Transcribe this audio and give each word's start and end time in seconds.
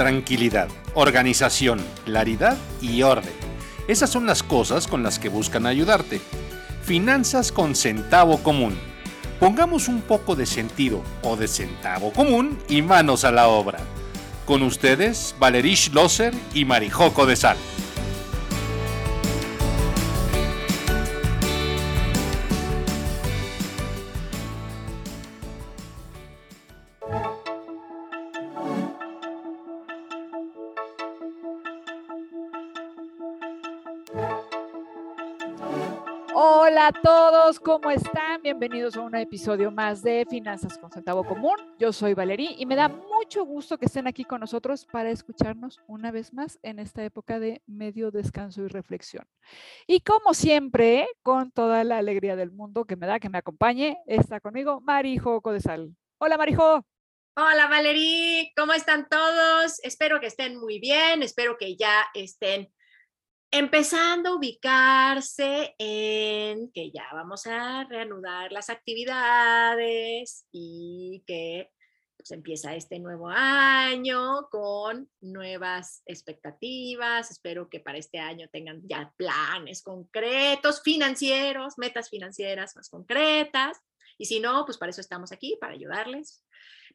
tranquilidad, 0.00 0.68
organización, 0.94 1.78
claridad 2.06 2.56
y 2.80 3.02
orden. 3.02 3.34
Esas 3.86 4.08
son 4.08 4.24
las 4.24 4.42
cosas 4.42 4.86
con 4.86 5.02
las 5.02 5.18
que 5.18 5.28
buscan 5.28 5.66
ayudarte. 5.66 6.22
Finanzas 6.82 7.52
con 7.52 7.76
centavo 7.76 8.42
común. 8.42 8.78
Pongamos 9.38 9.88
un 9.88 10.00
poco 10.00 10.36
de 10.36 10.46
sentido 10.46 11.02
o 11.20 11.36
de 11.36 11.48
centavo 11.48 12.14
común 12.14 12.58
y 12.66 12.80
manos 12.80 13.24
a 13.24 13.30
la 13.30 13.48
obra. 13.48 13.78
Con 14.46 14.62
ustedes, 14.62 15.34
Valerish 15.38 15.92
Loser 15.92 16.32
y 16.54 16.64
Marijoco 16.64 17.26
de 17.26 17.36
Sal. 17.36 17.58
Hola 36.70 36.86
a 36.86 36.92
todos, 36.92 37.58
¿cómo 37.58 37.90
están? 37.90 38.42
Bienvenidos 38.42 38.96
a 38.96 39.00
un 39.00 39.16
episodio 39.16 39.72
más 39.72 40.04
de 40.04 40.24
Finanzas 40.30 40.78
con 40.78 40.88
Centavo 40.88 41.24
Común. 41.24 41.56
Yo 41.80 41.92
soy 41.92 42.14
Valerí 42.14 42.54
y 42.60 42.64
me 42.64 42.76
da 42.76 42.88
mucho 42.88 43.44
gusto 43.44 43.76
que 43.76 43.86
estén 43.86 44.06
aquí 44.06 44.24
con 44.24 44.38
nosotros 44.38 44.86
para 44.86 45.10
escucharnos 45.10 45.80
una 45.88 46.12
vez 46.12 46.32
más 46.32 46.60
en 46.62 46.78
esta 46.78 47.02
época 47.02 47.40
de 47.40 47.60
medio 47.66 48.12
descanso 48.12 48.62
y 48.62 48.68
reflexión. 48.68 49.26
Y 49.88 50.02
como 50.02 50.32
siempre, 50.32 51.08
con 51.24 51.50
toda 51.50 51.82
la 51.82 51.98
alegría 51.98 52.36
del 52.36 52.52
mundo 52.52 52.84
que 52.84 52.94
me 52.94 53.08
da 53.08 53.18
que 53.18 53.30
me 53.30 53.38
acompañe, 53.38 53.98
está 54.06 54.38
conmigo 54.38 54.80
Marijo 54.80 55.42
Codesal. 55.42 55.96
Hola 56.18 56.38
Marijo. 56.38 56.86
Hola 57.34 57.66
Valerí, 57.66 58.52
¿cómo 58.56 58.74
están 58.74 59.08
todos? 59.08 59.80
Espero 59.82 60.20
que 60.20 60.28
estén 60.28 60.56
muy 60.56 60.78
bien, 60.78 61.24
espero 61.24 61.58
que 61.58 61.74
ya 61.74 62.06
estén 62.14 62.72
empezando 63.50 64.30
a 64.30 64.34
ubicarse 64.36 65.74
en 65.78 66.70
que 66.72 66.90
ya 66.90 67.06
vamos 67.12 67.46
a 67.46 67.84
reanudar 67.84 68.52
las 68.52 68.70
actividades 68.70 70.46
y 70.52 71.24
que 71.26 71.70
pues, 72.16 72.30
empieza 72.30 72.74
este 72.76 72.98
nuevo 73.00 73.28
año 73.28 74.48
con 74.50 75.10
nuevas 75.20 76.02
expectativas. 76.06 77.30
Espero 77.30 77.68
que 77.68 77.80
para 77.80 77.98
este 77.98 78.18
año 78.18 78.48
tengan 78.52 78.82
ya 78.86 79.12
planes 79.16 79.82
concretos, 79.82 80.82
financieros, 80.82 81.78
metas 81.78 82.08
financieras 82.08 82.76
más 82.76 82.88
concretas. 82.88 83.78
Y 84.16 84.26
si 84.26 84.38
no, 84.38 84.64
pues 84.64 84.78
para 84.78 84.90
eso 84.90 85.00
estamos 85.00 85.32
aquí, 85.32 85.56
para 85.60 85.72
ayudarles 85.72 86.44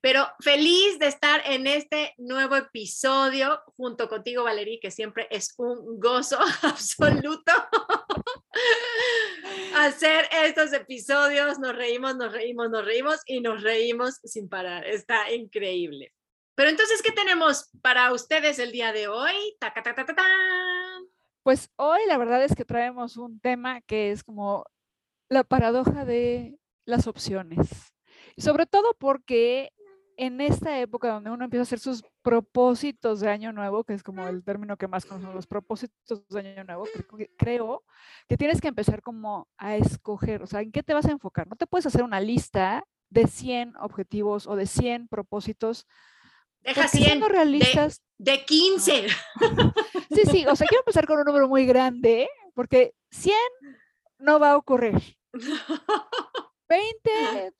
pero 0.05 0.27
feliz 0.39 0.99
de 0.99 1.07
estar 1.07 1.41
en 1.45 1.65
este 1.65 2.13
nuevo 2.19 2.55
episodio 2.55 3.59
junto 3.75 4.07
contigo, 4.07 4.43
Valerie, 4.43 4.79
que 4.79 4.91
siempre 4.91 5.27
es 5.31 5.55
un 5.57 5.99
gozo 5.99 6.37
absoluto 6.61 7.51
hacer 9.75 10.29
estos 10.43 10.73
episodios. 10.73 11.57
Nos 11.57 11.75
reímos, 11.75 12.15
nos 12.17 12.31
reímos, 12.31 12.69
nos 12.69 12.85
reímos 12.85 13.19
y 13.25 13.41
nos 13.41 13.63
reímos 13.63 14.19
sin 14.23 14.47
parar. 14.47 14.85
Está 14.85 15.33
increíble. 15.33 16.13
Pero 16.53 16.69
entonces, 16.69 17.01
¿qué 17.01 17.11
tenemos 17.11 17.71
para 17.81 18.13
ustedes 18.13 18.59
el 18.59 18.71
día 18.71 18.93
de 18.93 19.07
hoy? 19.07 19.57
pues 21.41 21.71
hoy 21.77 22.01
la 22.05 22.19
verdad 22.19 22.43
es 22.43 22.53
que 22.53 22.63
traemos 22.63 23.17
un 23.17 23.39
tema 23.39 23.81
que 23.81 24.11
es 24.11 24.23
como 24.23 24.67
la 25.29 25.43
paradoja 25.43 26.05
de 26.05 26.59
las 26.85 27.07
opciones. 27.07 27.95
Sobre 28.37 28.65
todo 28.65 28.93
porque 28.99 29.71
en 30.17 30.41
esta 30.41 30.79
época 30.79 31.09
donde 31.09 31.29
uno 31.29 31.45
empieza 31.45 31.61
a 31.61 31.63
hacer 31.63 31.79
sus 31.79 32.03
propósitos 32.21 33.19
de 33.19 33.29
año 33.29 33.51
nuevo, 33.51 33.83
que 33.83 33.93
es 33.93 34.03
como 34.03 34.27
el 34.27 34.43
término 34.43 34.77
que 34.77 34.87
más 34.87 35.05
conocemos, 35.05 35.35
los 35.35 35.47
propósitos 35.47 36.27
de 36.27 36.39
año 36.39 36.63
nuevo, 36.63 36.87
creo 37.37 37.83
que 38.27 38.37
tienes 38.37 38.61
que 38.61 38.67
empezar 38.67 39.01
como 39.01 39.47
a 39.57 39.75
escoger, 39.75 40.41
o 40.43 40.47
sea, 40.47 40.61
¿en 40.61 40.71
qué 40.71 40.83
te 40.83 40.93
vas 40.93 41.05
a 41.05 41.11
enfocar? 41.11 41.47
No 41.47 41.55
te 41.55 41.67
puedes 41.67 41.85
hacer 41.85 42.03
una 42.03 42.19
lista 42.19 42.83
de 43.09 43.27
100 43.27 43.77
objetivos 43.77 44.47
o 44.47 44.55
de 44.55 44.65
100 44.65 45.07
propósitos. 45.07 45.85
Deja 46.61 46.87
100 46.87 47.21
realistas. 47.21 48.01
De, 48.17 48.31
de 48.31 48.45
15. 48.45 49.07
sí, 50.11 50.21
sí, 50.31 50.45
o 50.47 50.55
sea, 50.55 50.67
quiero 50.67 50.81
empezar 50.81 51.05
con 51.05 51.19
un 51.19 51.25
número 51.25 51.47
muy 51.47 51.65
grande, 51.65 52.27
porque 52.53 52.93
100 53.11 53.35
no 54.19 54.39
va 54.39 54.51
a 54.51 54.57
ocurrir. 54.57 55.17
20, 56.67 57.09
eh, 57.45 57.51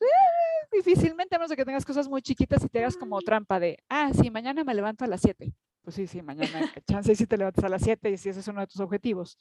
difícilmente, 0.71 1.35
a 1.35 1.39
menos 1.39 1.49
de 1.49 1.55
que 1.55 1.65
tengas 1.65 1.85
cosas 1.85 2.07
muy 2.07 2.21
chiquitas 2.21 2.63
y 2.63 2.69
te 2.69 2.79
hagas 2.79 2.97
como 2.97 3.21
trampa 3.21 3.59
de, 3.59 3.77
ah, 3.89 4.11
sí, 4.13 4.31
mañana 4.31 4.63
me 4.63 4.73
levanto 4.73 5.05
a 5.05 5.07
las 5.07 5.21
7. 5.21 5.53
Pues 5.81 5.95
sí, 5.95 6.07
sí, 6.07 6.21
mañana, 6.21 6.73
chance 6.89 7.15
si 7.15 7.27
te 7.27 7.37
levantas 7.37 7.63
a 7.63 7.69
las 7.69 7.83
7 7.83 8.09
y 8.09 8.17
si 8.17 8.29
ese 8.29 8.39
es 8.39 8.47
uno 8.47 8.61
de 8.61 8.67
tus 8.67 8.81
objetivos. 8.81 9.37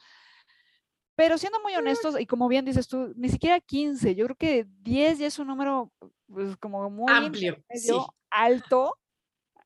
Pero 1.17 1.39
siendo 1.39 1.61
muy 1.61 1.75
honestos, 1.75 2.21
y 2.21 2.27
como 2.27 2.49
bien 2.49 2.65
dices 2.65 2.89
tú, 2.89 3.13
ni 3.17 3.29
siquiera 3.29 3.61
15, 3.61 4.15
yo 4.15 4.25
creo 4.27 4.37
que 4.37 4.67
10 4.83 5.19
ya 5.21 5.29
es 5.29 5.39
un 5.39 5.47
número 5.47 5.93
pues, 6.27 6.57
como 6.57 6.91
muy 6.91 7.13
amplio, 7.13 7.57
alto, 8.31 8.99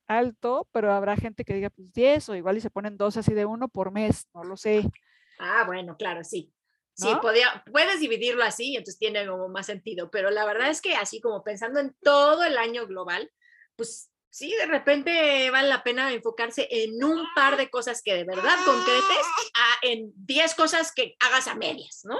alto, 0.07 0.69
pero 0.73 0.93
habrá 0.93 1.17
gente 1.17 1.45
que 1.45 1.55
diga 1.55 1.71
pues 1.71 1.91
10 1.93 2.29
o 2.29 2.35
igual 2.35 2.59
y 2.59 2.61
se 2.61 2.71
ponen 2.71 2.99
dos 2.99 3.17
así 3.17 3.33
de 3.33 3.47
uno 3.47 3.69
por 3.69 3.91
mes, 3.91 4.27
no 4.35 4.45
lo 4.45 4.57
sé. 4.57 4.91
Ah, 5.39 5.65
bueno, 5.67 5.97
claro, 5.97 6.23
sí. 6.23 6.53
Sí, 6.99 7.09
podía, 7.23 7.63
puedes 7.71 8.01
dividirlo 8.01 8.43
así, 8.43 8.75
entonces 8.75 8.99
tiene 8.99 9.25
como 9.25 9.49
más 9.49 9.67
sentido, 9.67 10.11
pero 10.11 10.31
la 10.31 10.45
verdad 10.45 10.69
es 10.69 10.81
que 10.81 10.97
así 10.97 11.21
como 11.21 11.45
pensando 11.45 11.79
en 11.79 11.95
todo 12.03 12.43
el 12.43 12.59
año 12.59 12.89
global, 12.89 13.31
pues 13.77 14.11
sí, 14.31 14.53
de 14.57 14.67
repente 14.67 15.49
vale 15.53 15.69
la 15.69 15.85
pena 15.85 16.13
enfocarse 16.13 16.67
en 16.69 17.05
un 17.05 17.25
par 17.37 17.57
de 17.57 17.71
cosas 17.71 18.03
que 18.03 18.15
de 18.15 18.25
verdad 18.25 18.57
concretes 18.65 19.27
a 19.55 19.87
en 19.87 20.13
10 20.17 20.57
cosas 20.57 20.93
que 20.93 21.15
hagas 21.21 21.47
a 21.47 21.55
medias, 21.55 22.01
¿no? 22.03 22.19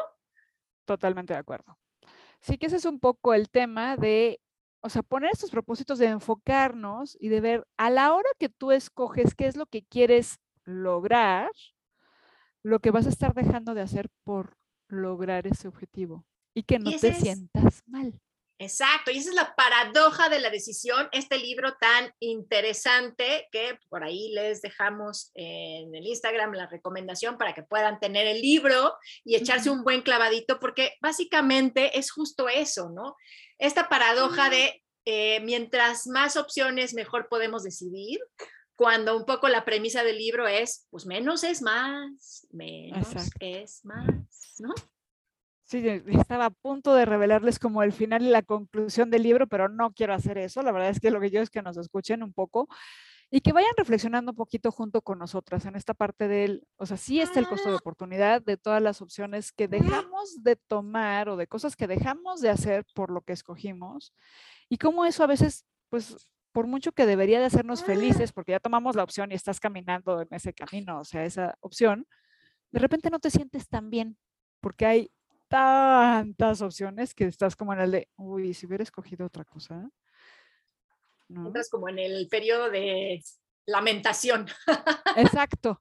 Totalmente 0.85 1.33
de 1.33 1.41
acuerdo. 1.41 1.77
Sí 2.41 2.57
que 2.57 2.67
ese 2.67 2.77
es 2.77 2.85
un 2.85 3.01
poco 3.01 3.35
el 3.35 3.51
tema 3.51 3.97
de, 3.97 4.41
o 4.81 4.89
sea, 4.89 5.03
poner 5.03 5.33
estos 5.33 5.51
propósitos 5.51 5.99
de 5.99 6.07
enfocarnos 6.07 7.17
y 7.19 7.31
de 7.31 7.41
ver 7.41 7.67
a 7.77 7.91
la 7.91 8.15
hora 8.15 8.31
que 8.39 8.49
tú 8.49 8.71
escoges 8.71 9.35
qué 9.35 9.49
es 9.49 9.57
lo 9.57 9.67
que 9.67 9.83
quieres 9.83 10.39
lograr, 10.63 11.51
lo 12.63 12.79
que 12.79 12.93
vas 12.93 13.07
a 13.07 13.11
estar 13.11 13.35
dejando 13.35 13.75
de 13.75 13.81
hacer 13.81 14.09
por 14.23 14.57
lograr 14.89 15.47
ese 15.47 15.69
objetivo 15.69 16.25
y 16.55 16.63
que 16.63 16.79
no 16.79 16.91
te 16.91 17.15
sientas 17.15 17.83
mal. 17.87 18.19
Exacto, 18.61 19.13
y 19.13 19.19
esa 19.19 19.31
es 19.31 19.37
la 19.37 19.55
paradoja 19.55 20.29
de 20.29 20.41
la 20.41 20.51
decisión, 20.51 21.09
este 21.13 21.39
libro 21.39 21.77
tan 21.81 22.13
interesante 22.19 23.47
que 23.53 23.79
por 23.89 24.03
ahí 24.03 24.33
les 24.33 24.63
dejamos 24.63 25.31
en 25.35 25.95
el 25.95 26.05
Instagram 26.05 26.53
la 26.55 26.67
recomendación 26.67 27.39
para 27.39 27.55
que 27.55 27.63
puedan 27.63 28.01
tener 28.01 28.27
el 28.27 28.43
libro 28.43 28.95
y 29.25 29.37
echarse 29.37 29.71
un 29.71 29.85
buen 29.85 30.03
clavadito, 30.03 30.59
porque 30.59 30.95
básicamente 31.01 32.01
es 32.01 32.11
justo 32.11 32.49
eso, 32.49 32.91
¿no? 32.91 33.15
Esta 33.59 33.89
paradoja 33.89 34.51
de 34.51 34.83
eh, 35.05 35.39
mientras 35.41 36.09
más 36.09 36.37
opciones, 36.37 36.95
mejor 36.95 37.29
podemos 37.29 37.63
decidir, 37.63 38.19
cuando 38.79 39.17
un 39.17 39.25
poco 39.25 39.49
la 39.49 39.65
premisa 39.65 40.05
del 40.05 40.19
libro 40.19 40.47
es, 40.47 40.87
pues 40.89 41.05
menos 41.05 41.43
es 41.43 41.63
más, 41.63 42.47
menos 42.53 43.09
es 43.41 43.85
más, 43.85 44.07
¿no? 44.61 44.73
Sí, 45.65 45.85
estaba 46.07 46.45
a 46.45 46.51
punto 46.51 46.95
de 46.95 47.05
revelarles 47.05 47.59
como 47.59 47.83
el 47.83 47.93
final 47.93 48.23
y 48.23 48.31
la 48.31 48.43
conclusión 48.43 49.11
del 49.11 49.25
libro, 49.25 49.49
pero 49.49 49.69
no 49.69 49.93
quiero 49.93 50.15
hacer 50.15 50.39
eso. 50.39 50.63
La 50.63 50.71
verdad 50.71 50.91
es 50.91 51.01
que 51.01 51.11
lo 51.11 51.21
que 51.21 51.31
yo 51.31 51.43
es 51.43 51.51
que 51.51 51.61
nos 51.61 51.77
escuchen 51.77 52.23
un 52.23 52.33
poco 52.33 52.69
y 53.33 53.41
que 53.41 53.53
vayan 53.53 53.73
reflexionando 53.77 54.31
un 54.31 54.37
poquito 54.37 54.71
junto 54.71 55.03
con 55.03 55.19
nosotras 55.19 55.67
en 55.67 55.75
esta 55.75 55.93
parte 55.93 56.29
del, 56.29 56.65
o 56.77 56.87
sea, 56.87 56.97
sí 56.97 57.21
está 57.21 57.41
el 57.41 57.49
costo 57.49 57.71
de 57.71 57.77
oportunidad 57.77 58.43
de 58.43 58.57
todas 58.57 58.81
las 58.81 59.03
opciones 59.03 59.51
que 59.51 59.67
dejamos 59.67 60.45
de 60.45 60.55
tomar 60.55 61.29
o 61.29 61.37
de 61.37 61.49
cosas 61.49 61.75
que 61.75 61.89
dejamos 61.89 62.41
de 62.41 62.51
hacer 62.51 62.87
por 62.95 63.11
lo 63.11 63.23
que 63.23 63.33
escogimos 63.33 64.15
y 64.69 64.79
cómo 64.79 65.05
eso 65.05 65.25
a 65.25 65.27
veces, 65.27 65.67
pues 65.91 66.31
por 66.59 66.67
mucho 66.67 66.91
que 66.91 67.07
debería 67.07 67.39
de 67.39 67.45
hacernos 67.45 67.85
felices, 67.85 68.33
porque 68.33 68.51
ya 68.51 68.59
tomamos 68.59 68.97
la 68.97 69.05
opción 69.05 69.31
y 69.31 69.37
estás 69.37 69.61
caminando 69.61 70.23
en 70.23 70.27
ese 70.33 70.53
camino, 70.53 70.99
o 70.99 71.05
sea, 71.05 71.25
esa 71.25 71.57
opción, 71.61 72.05
de 72.73 72.81
repente 72.81 73.11
no 73.11 73.21
te 73.21 73.31
sientes 73.31 73.69
tan 73.69 73.91
bien, 73.91 74.19
porque 74.61 74.85
hay 74.85 75.13
tantas 75.47 76.61
opciones 76.61 77.15
que 77.15 77.27
estás 77.27 77.55
como 77.55 77.75
en 77.75 77.79
el 77.79 77.91
de, 77.93 78.09
uy, 78.17 78.55
si 78.55 78.67
hubiera 78.67 78.83
escogido 78.83 79.27
otra 79.27 79.45
cosa. 79.45 79.89
¿no? 81.29 81.47
Entras 81.47 81.71
como 81.71 81.89
en 81.91 82.01
el 82.01 82.27
periodo 82.27 82.71
de 82.71 83.23
lamentación. 83.65 84.49
Exacto. 85.17 85.81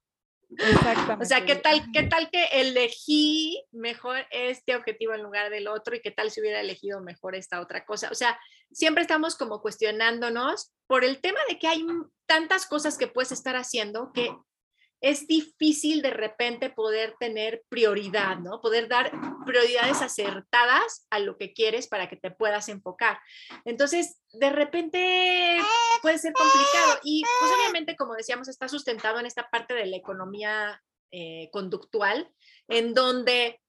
Exactamente. 0.50 1.24
O 1.24 1.28
sea, 1.28 1.44
¿qué 1.44 1.56
tal, 1.56 1.84
¿qué 1.92 2.04
tal 2.04 2.30
que 2.30 2.44
elegí 2.52 3.62
mejor 3.72 4.26
este 4.30 4.74
objetivo 4.76 5.14
en 5.14 5.22
lugar 5.22 5.50
del 5.50 5.68
otro 5.68 5.94
y 5.94 6.00
qué 6.00 6.10
tal 6.10 6.30
si 6.30 6.40
hubiera 6.40 6.60
elegido 6.60 7.00
mejor 7.00 7.34
esta 7.34 7.60
otra 7.60 7.84
cosa? 7.84 8.08
O 8.10 8.14
sea, 8.14 8.38
siempre 8.72 9.02
estamos 9.02 9.36
como 9.36 9.60
cuestionándonos 9.60 10.72
por 10.86 11.04
el 11.04 11.20
tema 11.20 11.40
de 11.48 11.58
que 11.58 11.68
hay 11.68 11.84
tantas 12.26 12.66
cosas 12.66 12.96
que 12.96 13.08
puedes 13.08 13.32
estar 13.32 13.56
haciendo 13.56 14.12
que 14.12 14.30
es 15.00 15.26
difícil 15.26 16.02
de 16.02 16.10
repente 16.10 16.70
poder 16.70 17.14
tener 17.20 17.62
prioridad, 17.68 18.38
¿no? 18.38 18.60
Poder 18.60 18.88
dar 18.88 19.12
prioridades 19.46 20.02
acertadas 20.02 21.06
a 21.10 21.20
lo 21.20 21.36
que 21.36 21.52
quieres 21.52 21.86
para 21.86 22.08
que 22.08 22.16
te 22.16 22.30
puedas 22.30 22.68
enfocar. 22.68 23.20
Entonces, 23.64 24.20
de 24.32 24.50
repente 24.50 25.58
puede 26.02 26.18
ser 26.18 26.32
complicado 26.32 27.00
y 27.04 27.22
pues 27.40 27.52
obviamente, 27.58 27.96
como 27.96 28.14
decíamos, 28.14 28.48
está 28.48 28.68
sustentado 28.68 29.20
en 29.20 29.26
esta 29.26 29.48
parte 29.50 29.74
de 29.74 29.86
la 29.86 29.96
economía 29.96 30.82
eh, 31.10 31.48
conductual, 31.52 32.28
en 32.66 32.92
donde 32.92 33.60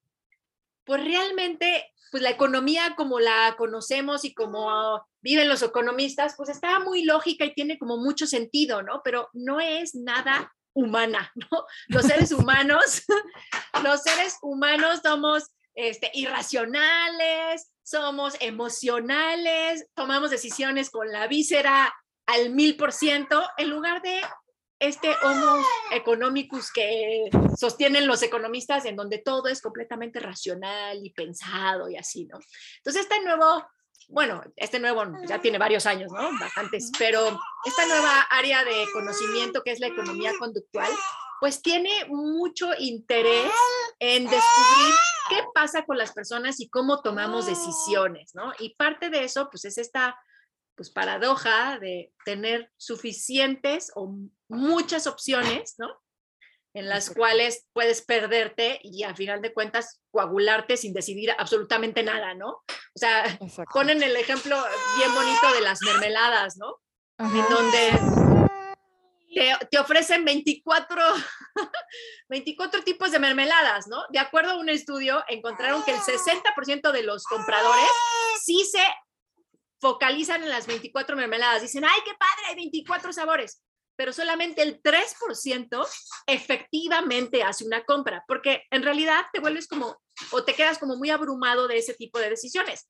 pues 0.84 1.04
realmente 1.04 1.94
pues 2.12 2.24
la 2.24 2.32
economía 2.32 2.96
como 2.98 3.20
la 3.20 3.54
conocemos 3.56 4.26
y 4.26 4.34
como 4.34 5.06
viven 5.22 5.48
los 5.48 5.62
economistas, 5.62 6.34
pues 6.36 6.50
está 6.50 6.80
muy 6.80 7.04
lógica 7.04 7.46
y 7.46 7.54
tiene 7.54 7.78
como 7.78 7.98
mucho 7.98 8.26
sentido, 8.26 8.82
¿no? 8.82 9.02
Pero 9.04 9.30
no 9.34 9.60
es 9.60 9.94
nada 9.94 10.52
humana, 10.74 11.32
¿no? 11.36 11.66
Los 11.88 12.06
seres 12.06 12.32
humanos, 12.34 13.04
los 13.84 14.02
seres 14.02 14.38
humanos 14.42 15.02
somos 15.04 15.52
este, 15.76 16.12
irracionales, 16.14 17.72
somos 17.84 18.36
emocionales, 18.40 19.88
tomamos 19.96 20.30
decisiones 20.30 20.90
con 20.90 21.12
la 21.12 21.28
víscera 21.28 21.94
al 22.26 22.52
mil 22.52 22.78
por 22.78 22.92
ciento, 22.92 23.44
en 23.58 23.70
lugar 23.70 24.02
de 24.02 24.22
este 24.80 25.10
homo 25.24 25.66
economicus 25.92 26.72
que 26.72 27.30
sostienen 27.58 28.08
los 28.08 28.22
economistas, 28.24 28.86
en 28.86 28.96
donde 28.96 29.18
todo 29.18 29.48
es 29.48 29.62
completamente 29.62 30.20
racional 30.20 31.00
y 31.04 31.12
pensado 31.12 31.90
y 31.90 31.98
así, 31.98 32.26
¿no? 32.26 32.40
Entonces, 32.78 33.04
este 33.04 33.22
nuevo 33.24 33.66
bueno, 34.10 34.42
este 34.56 34.80
nuevo 34.80 35.04
ya 35.28 35.40
tiene 35.40 35.58
varios 35.58 35.86
años, 35.86 36.12
¿no? 36.12 36.32
Bastantes, 36.40 36.92
pero 36.98 37.40
esta 37.64 37.86
nueva 37.86 38.22
área 38.32 38.64
de 38.64 38.86
conocimiento 38.92 39.62
que 39.64 39.72
es 39.72 39.80
la 39.80 39.88
economía 39.88 40.34
conductual, 40.40 40.92
pues 41.40 41.62
tiene 41.62 42.06
mucho 42.10 42.72
interés 42.80 43.52
en 44.00 44.24
descubrir 44.24 44.94
qué 45.30 45.44
pasa 45.54 45.86
con 45.86 45.98
las 45.98 46.12
personas 46.12 46.60
y 46.60 46.70
cómo 46.70 47.02
tomamos 47.02 47.46
decisiones, 47.46 48.32
¿no? 48.34 48.52
Y 48.60 48.76
parte 48.76 49.10
de 49.10 49.24
eso, 49.24 49.48
pues 49.50 49.64
es 49.66 49.78
esta 49.78 50.20
pues 50.76 50.90
paradoja 50.90 51.78
de 51.78 52.14
tener 52.26 52.72
suficientes 52.78 53.92
o 53.96 54.16
muchas 54.48 55.08
opciones, 55.08 55.76
¿no? 55.78 55.88
En 56.74 56.88
las 56.88 57.10
cuales 57.10 57.66
puedes 57.74 58.02
perderte 58.02 58.80
y 58.84 59.04
a 59.04 59.16
final 59.16 59.42
de 59.42 59.54
cuentas 59.54 60.02
coagularte 60.12 60.78
sin 60.78 60.94
decidir 60.94 61.32
absolutamente 61.38 62.04
nada, 62.04 62.34
¿no? 62.36 62.50
O 62.50 63.00
sea, 63.00 63.40
ponen 63.74 64.04
el 64.04 64.16
ejemplo 64.16 64.56
bien 64.98 65.14
bonito 65.14 65.54
de 65.54 65.62
las 65.62 65.82
mermeladas, 65.82 66.58
¿no? 66.58 66.78
En 67.18 67.50
donde 67.50 68.40
te, 69.70 69.80
ofrecen 69.80 70.24
24, 70.24 71.02
24 72.30 72.84
tipos 72.86 73.12
de 73.12 73.20
mermeladas, 73.20 73.88
¿no? 73.88 74.04
De 74.10 74.20
acuerdo 74.20 74.52
a 74.52 74.58
un 74.58 74.70
estudio, 74.70 75.24
encontraron 75.28 75.84
que 75.84 75.92
el 75.92 76.00
60% 76.00 76.92
de 76.92 77.04
los 77.04 77.24
compradores 77.26 77.90
sí 78.44 78.64
se 78.72 78.84
focalizan 79.82 80.44
en 80.44 80.50
las 80.50 80.68
24 80.68 81.16
mermeladas. 81.16 81.62
Dicen, 81.62 81.84
ay, 81.86 82.00
qué 82.06 82.12
padre, 82.14 82.48
hay 82.48 82.56
24 82.56 83.12
sabores 83.12 83.62
pero 84.00 84.14
solamente 84.14 84.62
el 84.62 84.82
3% 84.82 85.88
efectivamente 86.26 87.44
hace 87.44 87.66
una 87.66 87.84
compra, 87.84 88.24
porque 88.30 88.64
en 88.72 88.82
realidad 88.82 89.26
te 89.34 89.42
vuelves 89.42 89.68
como, 89.68 90.02
o 90.32 90.46
te 90.46 90.54
quedas 90.54 90.78
como 90.78 90.96
muy 90.96 91.10
abrumado 91.10 91.68
de 91.68 91.80
ese 91.80 91.94
tipo 91.96 92.18
de 92.18 92.30
decisiones. 92.30 92.90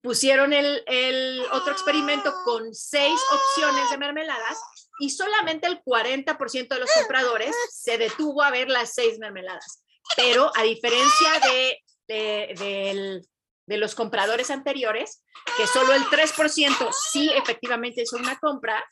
Pusieron 0.00 0.54
el, 0.54 0.82
el 0.86 1.42
otro 1.52 1.74
experimento 1.74 2.32
con 2.46 2.74
seis 2.74 3.20
opciones 3.30 3.90
de 3.90 3.98
mermeladas 3.98 4.58
y 4.98 5.10
solamente 5.10 5.66
el 5.66 5.82
40% 5.82 6.68
de 6.68 6.80
los 6.80 6.90
compradores 6.90 7.54
se 7.70 7.98
detuvo 7.98 8.42
a 8.42 8.50
ver 8.50 8.70
las 8.70 8.94
seis 8.94 9.18
mermeladas. 9.18 9.84
Pero 10.16 10.50
a 10.56 10.62
diferencia 10.62 11.32
de, 11.52 11.82
de, 12.08 13.20
de 13.66 13.76
los 13.76 13.94
compradores 13.94 14.50
anteriores, 14.50 15.22
que 15.58 15.66
solo 15.66 15.92
el 15.92 16.04
3% 16.04 16.88
sí 17.10 17.30
efectivamente 17.34 18.04
hizo 18.04 18.16
una 18.16 18.38
compra, 18.38 18.82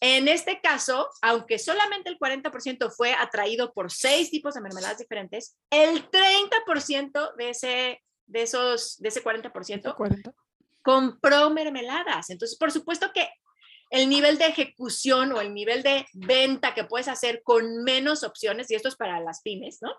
en 0.00 0.28
este 0.28 0.60
caso, 0.60 1.08
aunque 1.22 1.58
solamente 1.58 2.08
el 2.08 2.18
40% 2.18 2.90
fue 2.90 3.14
atraído 3.14 3.72
por 3.72 3.90
seis 3.90 4.30
tipos 4.30 4.54
de 4.54 4.60
mermeladas 4.60 4.98
diferentes, 4.98 5.56
el 5.70 6.08
30% 6.10 7.36
de 7.36 7.50
ese, 7.50 8.02
de 8.26 8.42
esos, 8.42 8.98
de 8.98 9.08
ese 9.08 9.22
40%, 9.22 9.94
40 9.94 10.34
compró 10.88 11.50
mermeladas. 11.50 12.30
Entonces, 12.30 12.56
por 12.56 12.72
supuesto 12.72 13.10
que 13.12 13.28
el 13.90 14.08
nivel 14.08 14.38
de 14.38 14.46
ejecución 14.46 15.32
o 15.32 15.40
el 15.40 15.52
nivel 15.52 15.82
de 15.82 16.06
venta 16.14 16.74
que 16.74 16.84
puedes 16.84 17.08
hacer 17.08 17.42
con 17.42 17.84
menos 17.84 18.22
opciones, 18.22 18.70
y 18.70 18.74
esto 18.74 18.88
es 18.88 18.96
para 18.96 19.20
las 19.20 19.42
pymes, 19.42 19.82
¿no? 19.82 19.94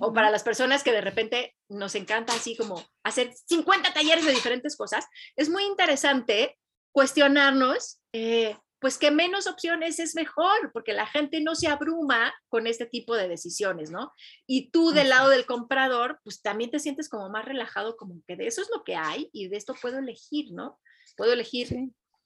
O 0.00 0.12
para 0.12 0.30
las 0.30 0.42
personas 0.42 0.82
que 0.82 0.90
de 0.90 1.00
repente 1.00 1.54
nos 1.68 1.94
encanta 1.94 2.32
así 2.32 2.56
como 2.56 2.84
hacer 3.04 3.32
50 3.46 3.94
talleres 3.94 4.24
de 4.24 4.32
diferentes 4.32 4.76
cosas, 4.76 5.06
es 5.36 5.48
muy 5.48 5.64
interesante 5.64 6.58
cuestionarnos 6.90 8.00
eh, 8.12 8.56
pues 8.86 8.98
que 8.98 9.10
menos 9.10 9.48
opciones 9.48 9.98
es 9.98 10.14
mejor, 10.14 10.70
porque 10.72 10.92
la 10.92 11.08
gente 11.08 11.40
no 11.40 11.56
se 11.56 11.66
abruma 11.66 12.32
con 12.48 12.68
este 12.68 12.86
tipo 12.86 13.16
de 13.16 13.26
decisiones, 13.26 13.90
¿no? 13.90 14.12
Y 14.46 14.70
tú 14.70 14.92
del 14.92 15.08
lado 15.08 15.28
del 15.28 15.44
comprador, 15.44 16.20
pues 16.22 16.40
también 16.40 16.70
te 16.70 16.78
sientes 16.78 17.08
como 17.08 17.28
más 17.28 17.44
relajado, 17.44 17.96
como 17.96 18.22
que 18.28 18.36
de 18.36 18.46
eso 18.46 18.62
es 18.62 18.68
lo 18.72 18.84
que 18.84 18.94
hay 18.94 19.28
y 19.32 19.48
de 19.48 19.56
esto 19.56 19.74
puedo 19.82 19.98
elegir, 19.98 20.52
¿no? 20.52 20.78
Puedo 21.16 21.32
elegir 21.32 21.66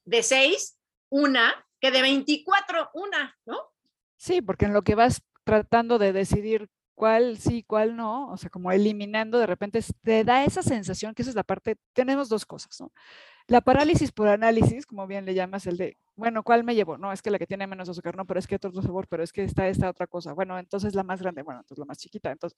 de 0.04 0.22
seis, 0.22 0.78
una, 1.08 1.66
que 1.80 1.90
de 1.90 2.02
24, 2.02 2.90
una, 2.92 3.34
¿no? 3.46 3.58
Sí, 4.18 4.42
porque 4.42 4.66
en 4.66 4.74
lo 4.74 4.82
que 4.82 4.96
vas 4.96 5.22
tratando 5.44 5.98
de 5.98 6.12
decidir 6.12 6.68
cuál 6.94 7.38
sí, 7.38 7.64
cuál 7.66 7.96
no, 7.96 8.30
o 8.30 8.36
sea, 8.36 8.50
como 8.50 8.70
eliminando, 8.70 9.38
de 9.38 9.46
repente 9.46 9.82
te 10.02 10.24
da 10.24 10.44
esa 10.44 10.62
sensación 10.62 11.14
que 11.14 11.22
esa 11.22 11.30
es 11.30 11.36
la 11.36 11.42
parte, 11.42 11.78
tenemos 11.94 12.28
dos 12.28 12.44
cosas, 12.44 12.78
¿no? 12.82 12.92
La 13.50 13.60
parálisis 13.60 14.12
por 14.12 14.28
análisis, 14.28 14.86
como 14.86 15.08
bien 15.08 15.24
le 15.24 15.34
llamas, 15.34 15.66
el 15.66 15.76
de, 15.76 15.96
bueno, 16.14 16.44
¿cuál 16.44 16.62
me 16.62 16.76
llevo? 16.76 16.96
No, 16.98 17.12
es 17.12 17.20
que 17.20 17.32
la 17.32 17.38
que 17.40 17.48
tiene 17.48 17.66
menos 17.66 17.88
azúcar, 17.88 18.16
no, 18.16 18.24
pero 18.24 18.38
es 18.38 18.46
que 18.46 18.54
otro 18.54 18.70
sabor, 18.80 19.08
pero 19.08 19.24
es 19.24 19.32
que 19.32 19.42
está 19.42 19.66
esta 19.66 19.90
otra 19.90 20.06
cosa. 20.06 20.34
Bueno, 20.34 20.56
entonces 20.56 20.94
la 20.94 21.02
más 21.02 21.20
grande, 21.20 21.42
bueno, 21.42 21.58
entonces 21.58 21.80
la 21.80 21.84
más 21.84 21.98
chiquita. 21.98 22.30
Entonces, 22.30 22.56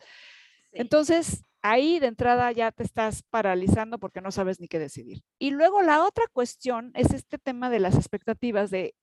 entonces 0.70 1.44
ahí 1.62 1.98
de 1.98 2.08
entrada 2.08 2.52
ya 2.52 2.72
te 2.72 2.82
estás 2.82 3.22
paralizando 3.22 3.98
porque 3.98 4.20
no 4.20 4.30
sabes 4.30 4.60
ni 4.60 4.68
qué 4.68 4.78
decidir. 4.78 5.22
Y 5.38 5.52
luego 5.52 5.80
la 5.80 6.04
otra 6.04 6.26
cuestión 6.30 6.92
es 6.94 7.14
este 7.14 7.38
tema 7.38 7.70
de 7.70 7.80
las 7.80 7.94
expectativas, 7.94 8.70
de 8.70 8.94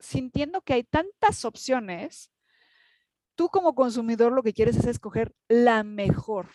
sintiendo 0.00 0.60
que 0.60 0.74
hay 0.74 0.84
tantas 0.84 1.46
opciones, 1.46 2.30
tú 3.36 3.48
como 3.48 3.74
consumidor 3.74 4.32
lo 4.32 4.42
que 4.42 4.52
quieres 4.52 4.76
es 4.76 4.84
escoger 4.84 5.34
la 5.48 5.82
mejor. 5.82 6.50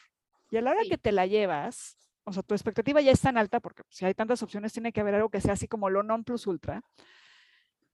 Y 0.51 0.57
a 0.57 0.61
la 0.61 0.69
hora 0.69 0.81
que 0.87 0.99
te 0.99 1.11
la 1.11 1.25
llevas, 1.25 1.97
o 2.25 2.33
sea, 2.33 2.43
tu 2.43 2.53
expectativa 2.53 3.01
ya 3.01 3.11
es 3.11 3.21
tan 3.21 3.37
alta 3.37 3.59
porque 3.59 3.83
si 3.89 4.05
hay 4.05 4.13
tantas 4.13 4.41
opciones, 4.43 4.73
tiene 4.73 4.91
que 4.91 5.01
haber 5.01 5.15
algo 5.15 5.29
que 5.29 5.41
sea 5.41 5.53
así 5.53 5.67
como 5.67 5.89
lo 5.89 6.03
non 6.03 6.23
plus 6.23 6.47
ultra. 6.47 6.81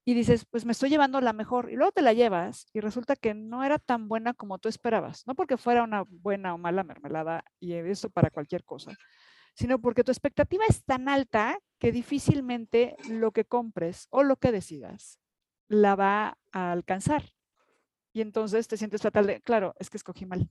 Y 0.06 0.14
dices, 0.14 0.46
pues 0.46 0.66
me 0.66 0.72
estoy 0.72 0.90
llevando 0.90 1.22
la 1.22 1.34
mejor. 1.34 1.72
Y 1.72 1.76
luego 1.76 1.92
te 1.92 2.02
la 2.02 2.14
llevas 2.14 2.68
y 2.74 2.80
resulta 2.80 3.16
que 3.16 3.34
no 3.34 3.64
era 3.64 3.78
tan 3.78 4.08
buena 4.08 4.34
como 4.34 4.58
tú 4.58 4.70
esperabas. 4.70 5.26
No 5.28 5.36
porque 5.36 5.58
fuera 5.58 5.84
una 5.84 6.04
buena 6.08 6.54
o 6.54 6.58
mala 6.58 6.84
mermelada 6.84 7.44
y 7.60 7.74
eso 7.74 8.10
para 8.10 8.30
cualquier 8.30 8.64
cosa, 8.64 8.92
sino 9.54 9.80
porque 9.80 10.04
tu 10.04 10.12
expectativa 10.12 10.64
es 10.68 10.84
tan 10.84 11.10
alta 11.10 11.60
que 11.80 11.92
difícilmente 11.92 12.96
lo 13.10 13.32
que 13.32 13.46
compres 13.46 14.08
o 14.10 14.24
lo 14.24 14.38
que 14.38 14.52
decidas 14.52 15.20
la 15.68 15.96
va 15.96 16.38
a 16.52 16.72
alcanzar. 16.72 17.24
Y 18.12 18.22
entonces 18.22 18.68
te 18.68 18.78
sientes 18.78 19.02
fatal 19.02 19.28
de, 19.28 19.42
claro, 19.42 19.76
es 19.80 19.90
que 19.90 19.98
escogí 19.98 20.26
mal. 20.26 20.50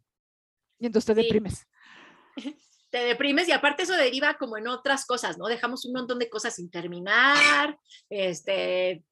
Y 0.79 0.87
entonces 0.87 1.07
te 1.07 1.21
deprimes. 1.21 1.67
te 2.91 2.99
deprimes 2.99 3.49
y 3.49 3.53
aparte 3.53 3.83
eso 3.83 3.95
deriva 3.95 4.35
como 4.35 4.57
en 4.57 4.69
otras 4.69 5.05
cosas, 5.05 5.39
¿no? 5.39 5.47
Dejamos 5.47 5.85
un 5.85 5.93
montón 5.93 6.19
de 6.19 6.31
cosas 6.31 6.55
sin 6.55 6.71
terminar, 6.71 7.79
este, 8.09 9.05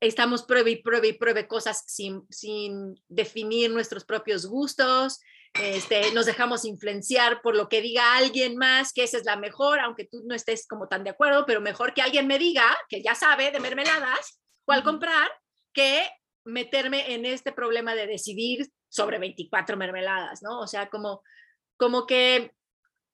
estamos 0.00 0.42
pruebe 0.42 0.72
y 0.72 0.82
pruebe 0.82 1.08
y 1.08 1.12
pruebe 1.14 1.46
cosas 1.46 1.84
sin, 1.86 2.22
sin 2.30 2.94
definir 3.08 3.70
nuestros 3.70 4.04
propios 4.04 4.46
gustos, 4.46 5.20
este, 5.54 6.12
nos 6.12 6.26
dejamos 6.26 6.64
influenciar 6.64 7.42
por 7.42 7.56
lo 7.56 7.68
que 7.68 7.80
diga 7.80 8.16
alguien 8.16 8.56
más, 8.56 8.92
que 8.92 9.02
esa 9.02 9.18
es 9.18 9.24
la 9.24 9.36
mejor, 9.36 9.80
aunque 9.80 10.04
tú 10.04 10.22
no 10.24 10.34
estés 10.34 10.66
como 10.66 10.86
tan 10.86 11.02
de 11.02 11.10
acuerdo, 11.10 11.44
pero 11.44 11.60
mejor 11.60 11.92
que 11.92 12.02
alguien 12.02 12.26
me 12.26 12.38
diga, 12.38 12.64
que 12.88 13.02
ya 13.02 13.14
sabe 13.14 13.50
de 13.50 13.58
mermeladas, 13.58 14.40
cuál 14.64 14.84
comprar, 14.84 15.28
que 15.72 16.08
meterme 16.44 17.14
en 17.14 17.26
este 17.26 17.52
problema 17.52 17.94
de 17.94 18.06
decidir 18.06 18.68
sobre 18.88 19.18
24 19.18 19.76
mermeladas, 19.76 20.40
¿no? 20.42 20.60
O 20.60 20.66
sea, 20.66 20.88
como, 20.88 21.22
como 21.76 22.06
que 22.06 22.52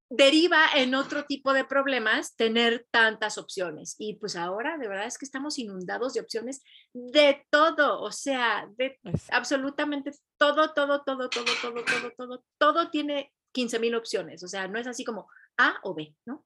deriva 0.09 0.67
en 0.75 0.95
otro 0.95 1.25
tipo 1.25 1.53
de 1.53 1.65
problemas 1.65 2.37
tener 2.37 2.87
tantas 2.91 3.39
opciones. 3.39 3.97
Y 3.99 4.17
pues 4.17 4.37
ahora 4.37 4.79
de 4.79 4.89
verdad 4.89 5.07
es 5.07 5.19
que 5.19 5.25
estamos 5.25 5.59
inundados 5.59 6.15
de 6.15 6.21
opciones 6.21 6.63
de 6.93 7.45
todo, 7.51 8.01
o 8.01 8.13
sea, 8.13 8.69
de 8.77 8.99
absolutamente 9.31 10.13
todo, 10.39 10.73
todo, 10.75 11.03
todo, 11.03 11.29
todo, 11.29 11.51
todo, 11.61 11.85
todo, 11.85 12.13
todo, 12.17 12.45
todo 12.59 12.91
tiene 12.91 13.33
15 13.53 13.79
mil 13.79 13.95
opciones. 13.95 14.43
O 14.43 14.49
sea, 14.49 14.69
no 14.69 14.79
es 14.79 14.87
así 14.87 15.05
como 15.05 15.29
A 15.57 15.77
o 15.83 15.95
B, 15.95 16.15
¿no? 16.25 16.45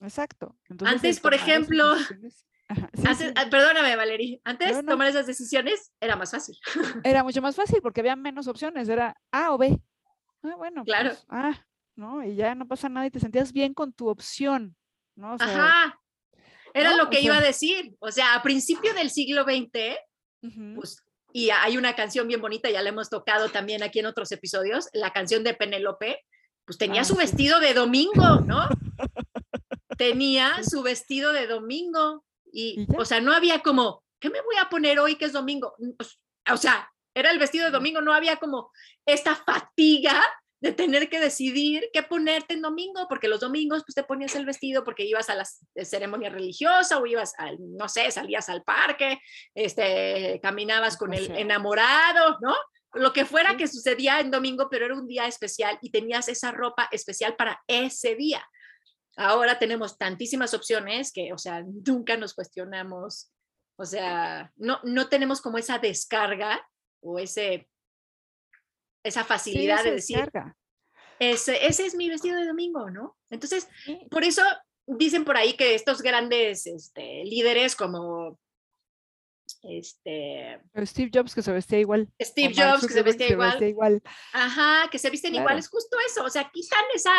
Exacto. 0.00 0.56
Antes, 0.84 1.20
por 1.20 1.34
ejemplo, 1.34 1.94
Ah, 2.68 3.46
perdóname, 3.50 3.96
Valerie. 3.96 4.40
Antes 4.44 4.84
tomar 4.86 5.08
esas 5.08 5.26
decisiones 5.26 5.92
era 6.00 6.16
más 6.16 6.30
fácil. 6.30 6.56
Era 7.04 7.22
mucho 7.22 7.42
más 7.42 7.54
fácil 7.54 7.80
porque 7.82 8.00
había 8.00 8.16
menos 8.16 8.46
opciones. 8.48 8.88
Era 8.88 9.16
A 9.30 9.52
o 9.52 9.58
B. 9.58 9.78
Ah, 10.42 10.54
bueno. 10.56 10.84
Claro. 10.84 11.10
Pues, 11.10 11.26
ah, 11.28 11.66
¿no? 11.96 12.22
Y 12.22 12.34
ya 12.34 12.54
no 12.54 12.66
pasa 12.66 12.88
nada 12.88 13.06
y 13.06 13.10
te 13.10 13.20
sentías 13.20 13.52
bien 13.52 13.74
con 13.74 13.92
tu 13.92 14.08
opción, 14.08 14.76
¿no? 15.16 15.36
Ajá. 15.38 16.00
Era 16.72 16.96
lo 16.96 17.08
que 17.08 17.20
iba 17.20 17.38
a 17.38 17.40
decir. 17.40 17.94
O 18.00 18.10
sea, 18.10 18.34
a 18.34 18.42
principio 18.42 18.92
del 18.94 19.10
siglo 19.10 19.44
XX, 19.44 19.96
pues, 20.74 21.02
y 21.32 21.50
hay 21.50 21.76
una 21.76 21.94
canción 21.94 22.28
bien 22.28 22.40
bonita, 22.40 22.70
ya 22.70 22.82
la 22.82 22.88
hemos 22.90 23.10
tocado 23.10 23.48
también 23.48 23.82
aquí 23.82 24.00
en 24.00 24.06
otros 24.06 24.30
episodios, 24.32 24.88
la 24.92 25.12
canción 25.12 25.44
de 25.44 25.54
Penélope, 25.54 26.20
pues 26.64 26.78
tenía 26.78 27.02
ah, 27.02 27.04
su 27.04 27.16
vestido 27.16 27.60
de 27.60 27.74
domingo, 27.74 28.40
¿no? 28.46 28.68
tenía 29.98 30.62
su 30.62 30.82
vestido 30.82 31.32
de 31.32 31.46
domingo 31.46 32.24
y, 32.52 32.86
o 32.96 33.04
sea, 33.04 33.20
no 33.20 33.32
había 33.32 33.60
como, 33.60 34.02
¿qué 34.20 34.30
me 34.30 34.40
voy 34.40 34.56
a 34.60 34.68
poner 34.68 34.98
hoy 34.98 35.16
que 35.16 35.26
es 35.26 35.32
domingo? 35.32 35.74
Mm, 35.78 35.90
pues, 35.96 36.18
o 36.50 36.56
sea, 36.56 36.90
era 37.14 37.30
el 37.30 37.38
vestido 37.38 37.66
de 37.66 37.70
domingo, 37.70 38.00
no 38.00 38.12
había 38.12 38.36
como 38.36 38.70
esta 39.06 39.36
fatiga 39.36 40.22
de 40.64 40.72
tener 40.72 41.10
que 41.10 41.20
decidir 41.20 41.90
qué 41.92 42.02
ponerte 42.02 42.54
en 42.54 42.62
domingo, 42.62 43.06
porque 43.06 43.28
los 43.28 43.40
domingos 43.40 43.82
pues 43.84 43.94
te 43.94 44.02
ponías 44.02 44.34
el 44.34 44.46
vestido 44.46 44.82
porque 44.82 45.04
ibas 45.04 45.28
a 45.28 45.34
la 45.34 45.44
ceremonia 45.84 46.30
religiosa 46.30 46.96
o 46.96 47.04
ibas 47.04 47.34
al, 47.36 47.58
no 47.60 47.86
sé, 47.86 48.10
salías 48.10 48.48
al 48.48 48.62
parque, 48.62 49.20
este, 49.54 50.40
caminabas 50.42 50.96
con 50.96 51.12
el 51.12 51.30
enamorado, 51.32 52.38
¿no? 52.40 52.56
Lo 52.94 53.12
que 53.12 53.26
fuera 53.26 53.58
que 53.58 53.68
sucedía 53.68 54.20
en 54.20 54.30
domingo, 54.30 54.68
pero 54.70 54.86
era 54.86 54.94
un 54.94 55.06
día 55.06 55.26
especial 55.26 55.78
y 55.82 55.90
tenías 55.90 56.28
esa 56.28 56.50
ropa 56.50 56.88
especial 56.92 57.36
para 57.36 57.62
ese 57.66 58.14
día. 58.14 58.42
Ahora 59.18 59.58
tenemos 59.58 59.98
tantísimas 59.98 60.54
opciones 60.54 61.12
que, 61.12 61.34
o 61.34 61.36
sea, 61.36 61.62
nunca 61.62 62.16
nos 62.16 62.32
cuestionamos, 62.32 63.30
o 63.76 63.84
sea, 63.84 64.50
no, 64.56 64.80
no 64.82 65.10
tenemos 65.10 65.42
como 65.42 65.58
esa 65.58 65.78
descarga 65.78 66.66
o 67.02 67.18
ese, 67.18 67.68
esa 69.04 69.24
facilidad 69.24 69.84
de 69.84 69.92
decir, 69.92 70.28
ese, 71.18 71.64
ese, 71.66 71.86
es 71.86 71.94
mi 71.94 72.08
vestido 72.08 72.38
de 72.38 72.46
domingo, 72.46 72.90
¿no? 72.90 73.16
Entonces, 73.30 73.68
por 74.10 74.24
eso 74.24 74.42
dicen 74.86 75.24
por 75.24 75.36
ahí 75.36 75.54
que 75.54 75.74
estos 75.74 76.02
grandes 76.02 76.66
este, 76.66 77.24
líderes 77.24 77.76
como 77.76 78.38
este 79.62 80.60
Steve 80.84 81.10
Jobs 81.12 81.34
que 81.34 81.42
se 81.42 81.52
vestía 81.52 81.78
igual. 81.78 82.08
Steve 82.20 82.54
Jobs 82.54 82.86
que 82.86 82.92
se 82.92 83.02
vestía, 83.02 83.28
igual. 83.28 84.02
Ajá, 84.32 84.88
que 84.90 84.98
se 84.98 85.10
visten 85.10 85.34
igual, 85.34 85.58
es 85.58 85.68
justo 85.68 85.96
eso, 86.06 86.24
o 86.24 86.30
sea, 86.30 86.50
quitan 86.50 86.84
esa 86.94 87.12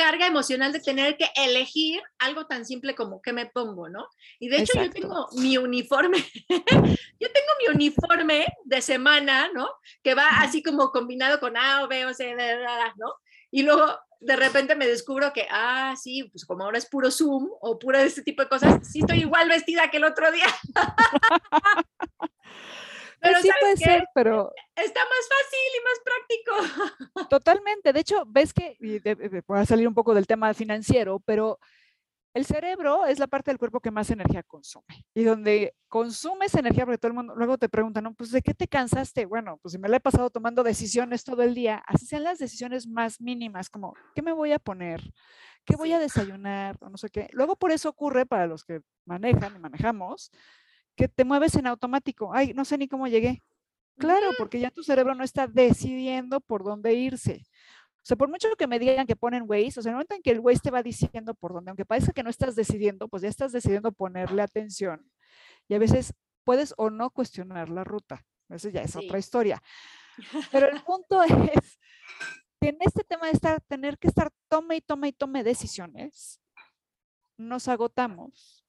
carga 0.00 0.26
emocional 0.26 0.72
de 0.72 0.80
tener 0.80 1.18
que 1.18 1.30
elegir 1.36 2.00
algo 2.18 2.46
tan 2.46 2.64
simple 2.64 2.94
como 2.94 3.20
qué 3.20 3.34
me 3.34 3.44
pongo, 3.44 3.90
¿no? 3.90 4.08
Y 4.38 4.48
de 4.48 4.62
hecho 4.62 4.82
yo 4.82 4.90
tengo 4.90 5.28
mi 5.34 5.58
uniforme, 5.58 6.16
yo 6.48 7.28
tengo 7.30 7.52
mi 7.58 7.74
uniforme 7.74 8.46
de 8.64 8.80
semana, 8.80 9.50
¿no? 9.52 9.68
Que 10.02 10.14
va 10.14 10.40
así 10.40 10.62
como 10.62 10.90
combinado 10.90 11.38
con 11.38 11.54
A 11.54 11.84
o 11.84 11.88
B 11.88 12.06
o 12.06 12.14
C, 12.14 12.34
¿no? 12.96 13.12
Y 13.50 13.62
luego 13.62 13.94
de 14.20 14.36
repente 14.36 14.74
me 14.74 14.86
descubro 14.86 15.34
que, 15.34 15.46
ah, 15.50 15.94
sí, 16.00 16.24
pues 16.32 16.46
como 16.46 16.64
ahora 16.64 16.78
es 16.78 16.86
puro 16.86 17.10
Zoom 17.10 17.50
o 17.60 17.78
puro 17.78 17.98
este 17.98 18.22
tipo 18.22 18.40
de 18.40 18.48
cosas, 18.48 18.80
sí 18.90 19.00
estoy 19.00 19.18
igual 19.20 19.50
vestida 19.50 19.90
que 19.90 19.98
el 19.98 20.04
otro 20.04 20.32
día. 20.32 20.46
Pero 23.20 23.40
sí 23.40 23.50
puede 23.60 23.76
ser, 23.76 24.06
pero... 24.14 24.50
Está 24.74 25.00
más 25.00 25.28
fácil 25.28 25.60
y 25.76 25.80
más 25.84 26.00
práctico. 26.04 27.28
Totalmente. 27.30 27.92
De 27.92 28.00
hecho, 28.00 28.24
ves 28.26 28.52
que, 28.52 28.76
voy 29.46 29.58
a 29.58 29.66
salir 29.66 29.86
un 29.86 29.94
poco 29.94 30.14
del 30.14 30.26
tema 30.26 30.54
financiero, 30.54 31.20
pero 31.20 31.58
el 32.32 32.46
cerebro 32.46 33.06
es 33.06 33.18
la 33.18 33.26
parte 33.26 33.50
del 33.50 33.58
cuerpo 33.58 33.80
que 33.80 33.90
más 33.90 34.08
energía 34.10 34.42
consume. 34.44 35.04
Y 35.14 35.24
donde 35.24 35.74
consumes 35.88 36.54
energía, 36.54 36.84
porque 36.84 36.98
todo 36.98 37.08
el 37.08 37.14
mundo 37.14 37.34
luego 37.34 37.58
te 37.58 37.68
preguntan, 37.68 38.04
¿no? 38.04 38.14
Pues 38.14 38.30
¿de 38.30 38.40
qué 38.40 38.54
te 38.54 38.68
cansaste? 38.68 39.26
Bueno, 39.26 39.58
pues 39.60 39.72
si 39.72 39.78
me 39.78 39.88
la 39.88 39.96
he 39.96 40.00
pasado 40.00 40.30
tomando 40.30 40.62
decisiones 40.62 41.24
todo 41.24 41.42
el 41.42 41.54
día, 41.54 41.82
así 41.86 42.06
sean 42.06 42.22
las 42.22 42.38
decisiones 42.38 42.86
más 42.86 43.20
mínimas, 43.20 43.68
como 43.68 43.94
¿qué 44.14 44.22
me 44.22 44.32
voy 44.32 44.52
a 44.52 44.60
poner? 44.60 45.02
¿Qué 45.64 45.74
voy 45.76 45.92
a 45.92 45.98
desayunar? 45.98 46.76
O 46.80 46.88
no 46.88 46.96
sé 46.96 47.10
qué. 47.10 47.28
Luego 47.32 47.56
por 47.56 47.72
eso 47.72 47.88
ocurre 47.88 48.26
para 48.26 48.46
los 48.46 48.64
que 48.64 48.80
manejan 49.04 49.56
y 49.56 49.58
manejamos, 49.58 50.30
que 50.96 51.08
te 51.08 51.24
mueves 51.24 51.54
en 51.54 51.66
automático. 51.66 52.32
Ay, 52.34 52.52
no 52.54 52.64
sé 52.64 52.78
ni 52.78 52.88
cómo 52.88 53.06
llegué. 53.08 53.42
Claro, 53.98 54.30
porque 54.38 54.58
ya 54.58 54.70
tu 54.70 54.82
cerebro 54.82 55.14
no 55.14 55.24
está 55.24 55.46
decidiendo 55.46 56.40
por 56.40 56.64
dónde 56.64 56.94
irse. 56.94 57.42
O 58.02 58.06
sea, 58.06 58.16
por 58.16 58.30
mucho 58.30 58.48
que 58.56 58.66
me 58.66 58.78
digan 58.78 59.06
que 59.06 59.14
ponen 59.14 59.44
Waze, 59.46 59.78
o 59.78 59.82
sea, 59.82 59.92
momento 59.92 60.14
en 60.14 60.22
que 60.22 60.30
el 60.30 60.40
Waze 60.40 60.60
te 60.60 60.70
va 60.70 60.82
diciendo 60.82 61.34
por 61.34 61.52
dónde, 61.52 61.70
aunque 61.70 61.84
parezca 61.84 62.12
que 62.12 62.22
no 62.22 62.30
estás 62.30 62.56
decidiendo, 62.56 63.08
pues 63.08 63.22
ya 63.22 63.28
estás 63.28 63.52
decidiendo 63.52 63.92
ponerle 63.92 64.40
atención. 64.40 65.06
Y 65.68 65.74
a 65.74 65.78
veces 65.78 66.14
puedes 66.44 66.72
o 66.78 66.88
no 66.88 67.10
cuestionar 67.10 67.68
la 67.68 67.84
ruta. 67.84 68.24
Eso 68.48 68.70
ya 68.70 68.80
es 68.80 68.96
otra 68.96 69.18
historia. 69.18 69.62
Pero 70.50 70.68
el 70.68 70.82
punto 70.82 71.22
es 71.22 71.32
que 72.60 72.68
en 72.68 72.78
este 72.80 73.04
tema 73.04 73.26
de 73.26 73.32
estar, 73.32 73.60
tener 73.60 73.98
que 73.98 74.08
estar 74.08 74.30
tome 74.48 74.76
y 74.76 74.80
tome 74.80 75.08
y 75.08 75.12
tome 75.12 75.44
decisiones, 75.44 76.40
nos 77.36 77.68
agotamos, 77.68 78.59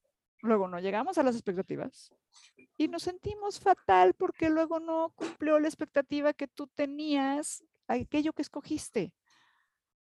luego 0.41 0.67
no 0.67 0.79
llegamos 0.79 1.17
a 1.17 1.23
las 1.23 1.35
expectativas 1.35 2.11
y 2.77 2.87
nos 2.87 3.03
sentimos 3.03 3.59
fatal 3.59 4.13
porque 4.15 4.49
luego 4.49 4.79
no 4.79 5.13
cumplió 5.15 5.59
la 5.59 5.67
expectativa 5.67 6.33
que 6.33 6.47
tú 6.47 6.67
tenías, 6.67 7.63
aquello 7.87 8.33
que 8.33 8.41
escogiste. 8.41 9.13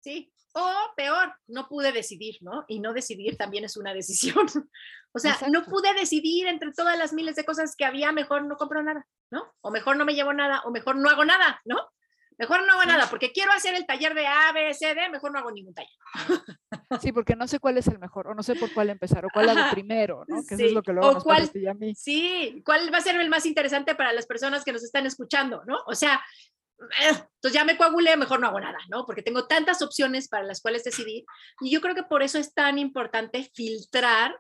Sí, 0.02 0.32
o 0.54 0.74
peor, 0.96 1.34
no 1.48 1.68
pude 1.68 1.92
decidir, 1.92 2.38
¿no? 2.42 2.66
Y 2.68 2.80
no 2.80 2.94
decidir 2.94 3.38
también 3.38 3.66
es 3.66 3.78
una 3.78 3.94
decisión. 3.94 4.46
o 5.14 5.20
sea, 5.20 5.38
no 5.50 5.64
pude 5.64 5.94
decidir 5.94 6.48
entre 6.48 6.72
todas 6.74 6.98
las 6.98 7.14
miles 7.14 7.36
de 7.36 7.46
cosas 7.46 7.76
que 7.76 7.86
había, 7.86 8.12
mejor 8.12 8.46
no 8.46 8.58
compro 8.58 8.84
nada, 8.84 9.08
¿no? 9.32 9.54
O 9.62 9.72
mejor 9.72 9.98
no 9.98 10.06
me 10.06 10.14
llevo 10.14 10.34
nada, 10.34 10.62
o 10.66 10.72
mejor 10.72 10.98
no 10.98 11.10
hago 11.10 11.26
nada, 11.26 11.62
¿no? 11.66 11.78
Mejor 12.38 12.66
no 12.66 12.74
hago 12.74 12.86
nada, 12.86 13.10
porque 13.10 13.32
quiero 13.32 13.52
hacer 13.52 13.76
el 13.76 13.86
taller 13.86 14.14
de 14.14 14.28
A, 14.28 14.52
B, 14.52 14.74
C, 14.74 14.94
D, 14.94 15.10
mejor 15.10 15.32
no 15.32 15.40
hago 15.40 15.52
ningún 15.52 15.74
taller. 15.74 15.92
Sí, 17.02 17.12
porque 17.12 17.36
no 17.36 17.48
sé 17.48 17.60
cuál 17.60 17.78
es 17.78 17.88
el 17.88 17.98
mejor, 17.98 18.28
o 18.28 18.36
no 18.36 18.44
sé 18.44 18.56
por 18.56 18.72
cuál 18.72 18.90
empezar, 18.90 19.26
o 19.26 19.30
cuál 19.34 19.50
hago 19.50 19.72
primero, 19.72 20.24
¿no? 20.28 20.44
Que 20.48 20.54
eso 20.54 20.66
es 20.66 20.72
lo 20.72 20.84
que 20.84 20.94
luego 20.94 21.14
nos 21.14 21.24
cuál, 21.24 21.50
a 21.68 21.74
mí. 21.74 21.96
Sí, 21.96 22.62
cuál 22.64 22.94
va 22.94 23.00
a 23.00 23.02
ser 23.02 23.20
el 23.20 23.28
más 23.28 23.46
interesante 23.46 23.96
para 23.96 24.14
las 24.14 24.28
personas 24.28 24.64
que 24.64 24.72
nos 24.72 24.84
están 24.84 25.06
escuchando, 25.06 25.64
¿no? 25.66 25.80
O 25.88 25.96
sea, 25.96 26.24
eh, 26.80 27.10
entonces 27.10 27.54
ya 27.54 27.66
me 27.66 27.78
coagulé, 27.78 28.16
mejor 28.18 28.40
no 28.40 28.48
hago 28.48 28.60
nada, 28.60 28.78
¿no? 28.90 29.06
Porque 29.06 29.24
tengo 29.24 29.48
tantas 29.48 29.82
opciones 29.82 30.28
para 30.28 30.44
las 30.44 30.62
cuales 30.62 30.84
decidir. 30.84 31.26
Y 31.62 31.72
yo 31.72 31.82
creo 31.82 31.96
que 31.96 32.04
por 32.04 32.22
eso 32.22 32.38
es 32.38 32.54
tan 32.54 32.78
importante 32.78 33.50
filtrar 33.54 34.40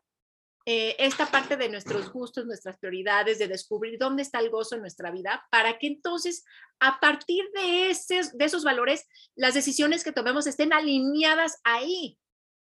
eh, 0.66 0.96
esta 0.98 1.28
parte 1.28 1.58
de 1.58 1.70
nuestros 1.70 2.12
gustos, 2.12 2.46
nuestras 2.46 2.78
prioridades, 2.78 3.38
de 3.38 3.48
descubrir 3.48 4.00
dónde 4.00 4.24
está 4.24 4.40
el 4.40 4.50
gozo 4.50 4.76
en 4.76 4.82
nuestra 4.82 5.12
vida, 5.12 5.46
para 5.52 5.78
que 5.78 5.88
entonces 5.88 6.44
a 6.80 7.00
partir 7.00 7.46
de, 7.54 7.96
de 8.34 8.46
esos 8.46 8.64
valores, 8.64 9.06
las 9.36 9.54
decisiones 9.54 10.04
que 10.04 10.12
tomemos 10.12 10.48
estén 10.48 10.74
alineadas 10.74 11.60
ahí, 11.64 12.18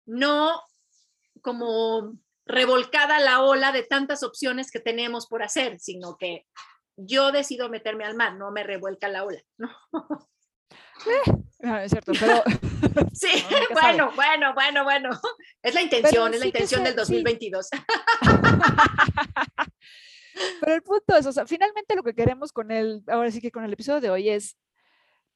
no 0.05 0.61
como 1.41 2.17
revolcada 2.45 3.19
la 3.19 3.43
ola 3.43 3.71
de 3.71 3.83
tantas 3.83 4.23
opciones 4.23 4.71
que 4.71 4.79
tenemos 4.79 5.27
por 5.27 5.43
hacer, 5.43 5.79
sino 5.79 6.17
que 6.17 6.47
yo 6.95 7.31
decido 7.31 7.69
meterme 7.69 8.05
al 8.05 8.15
mar, 8.15 8.35
no 8.35 8.51
me 8.51 8.63
revuelca 8.63 9.07
la 9.07 9.23
ola. 9.23 9.41
Eh, 11.05 11.31
ah, 11.63 11.83
es 11.83 11.91
cierto, 11.91 12.11
pero... 12.19 12.43
sí, 13.13 13.27
bueno, 13.71 14.11
bueno, 14.15 14.53
bueno, 14.53 14.83
bueno. 14.83 15.09
Es 15.61 15.73
la 15.73 15.81
intención, 15.81 16.33
es 16.33 16.39
la 16.39 16.45
intención 16.45 16.83
del 16.83 16.95
2022. 16.95 17.69
pero 20.61 20.73
el 20.73 20.81
punto 20.83 21.15
es, 21.15 21.25
o 21.25 21.31
sea, 21.31 21.45
finalmente 21.45 21.95
lo 21.95 22.03
que 22.03 22.13
queremos 22.13 22.51
con 22.51 22.71
el, 22.71 23.03
ahora 23.07 23.31
sí 23.31 23.41
que 23.41 23.51
con 23.51 23.63
el 23.63 23.73
episodio 23.73 24.01
de 24.01 24.09
hoy 24.09 24.29
es, 24.29 24.57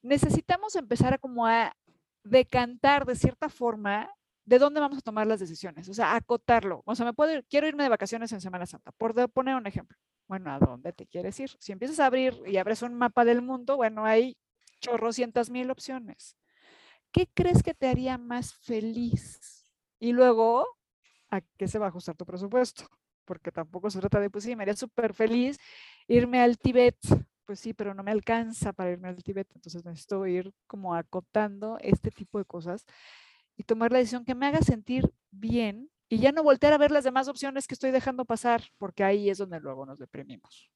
necesitamos 0.02 0.76
empezar 0.76 1.14
a 1.14 1.18
como 1.18 1.46
a 1.46 1.74
decantar 2.22 3.04
de 3.06 3.16
cierta 3.16 3.48
forma 3.48 4.10
de 4.46 4.58
dónde 4.58 4.80
vamos 4.80 4.98
a 4.98 5.02
tomar 5.02 5.26
las 5.26 5.40
decisiones, 5.40 5.88
o 5.88 5.94
sea, 5.94 6.14
acotarlo. 6.14 6.82
O 6.84 6.94
sea, 6.94 7.06
me 7.06 7.14
puedo 7.14 7.42
quiero 7.48 7.66
irme 7.66 7.82
de 7.82 7.88
vacaciones 7.88 8.30
en 8.32 8.40
Semana 8.40 8.66
Santa, 8.66 8.92
por 8.92 9.14
poner 9.30 9.54
un 9.54 9.66
ejemplo. 9.66 9.96
Bueno, 10.26 10.52
¿a 10.52 10.58
dónde 10.58 10.92
te 10.92 11.06
quieres 11.06 11.38
ir? 11.40 11.50
Si 11.58 11.72
empiezas 11.72 12.00
a 12.00 12.06
abrir 12.06 12.40
y 12.46 12.56
abres 12.56 12.82
un 12.82 12.94
mapa 12.94 13.24
del 13.24 13.42
mundo, 13.42 13.76
bueno, 13.76 14.04
hay 14.04 14.36
chorrocientas 14.84 15.50
mil 15.50 15.70
opciones. 15.70 16.36
¿Qué 17.10 17.28
crees 17.32 17.62
que 17.62 17.74
te 17.74 17.86
haría 17.86 18.18
más 18.18 18.54
feliz? 18.54 19.72
Y 19.98 20.12
luego, 20.12 20.66
¿a 21.30 21.40
qué 21.40 21.68
se 21.68 21.78
va 21.78 21.86
a 21.86 21.88
ajustar 21.88 22.16
tu 22.16 22.26
presupuesto? 22.26 22.88
Porque 23.24 23.50
tampoco 23.50 23.88
se 23.90 24.00
trata 24.00 24.20
de, 24.20 24.28
pues 24.28 24.44
sí, 24.44 24.54
me 24.54 24.62
haría 24.62 24.76
súper 24.76 25.14
feliz 25.14 25.56
irme 26.06 26.40
al 26.40 26.58
Tíbet. 26.58 26.96
Pues 27.46 27.60
sí, 27.60 27.72
pero 27.72 27.94
no 27.94 28.02
me 28.02 28.10
alcanza 28.10 28.72
para 28.72 28.90
irme 28.90 29.08
al 29.08 29.22
Tíbet. 29.22 29.48
Entonces 29.54 29.84
necesito 29.84 30.26
ir 30.26 30.52
como 30.66 30.94
acotando 30.94 31.78
este 31.80 32.10
tipo 32.10 32.38
de 32.38 32.44
cosas 32.44 32.84
y 33.56 33.62
tomar 33.62 33.92
la 33.92 33.98
decisión 33.98 34.24
que 34.24 34.34
me 34.34 34.46
haga 34.46 34.60
sentir 34.60 35.10
bien 35.30 35.90
y 36.08 36.18
ya 36.18 36.32
no 36.32 36.42
voltear 36.42 36.72
a 36.72 36.78
ver 36.78 36.90
las 36.90 37.04
demás 37.04 37.28
opciones 37.28 37.66
que 37.66 37.74
estoy 37.74 37.90
dejando 37.90 38.24
pasar, 38.24 38.62
porque 38.78 39.04
ahí 39.04 39.30
es 39.30 39.38
donde 39.38 39.60
luego 39.60 39.86
nos 39.86 39.98
deprimimos. 39.98 40.70